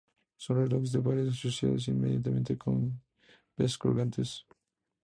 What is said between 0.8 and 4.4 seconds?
de pared, accionados mediante pesas colgantes.